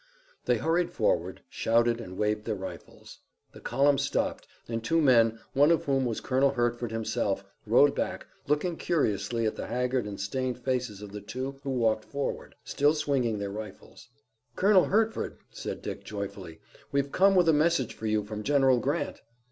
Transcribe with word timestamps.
They 0.45 0.57
hurried 0.57 0.89
forward, 0.89 1.43
shouted 1.47 2.01
and 2.01 2.17
waved 2.17 2.45
their 2.45 2.55
rifles. 2.55 3.19
The 3.53 3.59
column 3.59 3.99
stopped, 3.99 4.47
and 4.67 4.83
two 4.83 4.99
men, 4.99 5.39
one 5.53 5.69
of 5.69 5.85
whom 5.85 6.05
was 6.05 6.19
Colonel 6.21 6.49
Hertford 6.53 6.91
himself, 6.91 7.43
rode 7.67 7.93
back, 7.93 8.25
looking 8.47 8.77
curiously 8.77 9.45
at 9.45 9.55
the 9.55 9.67
haggard 9.67 10.07
and 10.07 10.19
stained 10.19 10.57
faces 10.57 11.03
of 11.03 11.11
the 11.11 11.21
two 11.21 11.59
who 11.61 11.69
walked 11.69 12.05
forward, 12.05 12.55
still 12.63 12.95
swinging 12.95 13.37
their 13.37 13.51
rifles. 13.51 14.07
"Colonel 14.55 14.85
Hertford," 14.85 15.37
said 15.51 15.83
Dick 15.83 16.03
joyfully, 16.03 16.59
"we've 16.91 17.11
come 17.11 17.35
with 17.35 17.47
a 17.47 17.53
message 17.53 17.93
for 17.93 18.07
you 18.07 18.23
from 18.23 18.41
General 18.41 18.79
Grant." 18.79 19.21